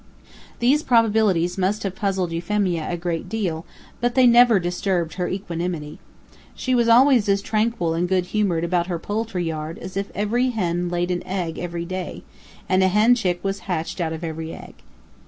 [0.57, 3.67] These probabilities must have puzzled Euphemia a great deal,
[3.99, 5.99] but they never disturbed her equanimity.
[6.55, 10.49] She was always as tranquil and good humored about her poultry yard as if every
[10.49, 12.23] hen laid an egg every day,
[12.67, 14.73] and a hen chick was hatched out of every egg.